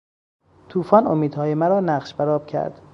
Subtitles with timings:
[0.69, 2.81] توفان امیدهای مرا نقش بر آب کرد.